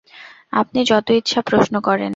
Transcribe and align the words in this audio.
আপনি 0.53 0.79
যত 0.83 1.07
ইচ্ছা 1.11 1.39
প্রশ্ন 1.41 1.75
করেন। 1.79 2.09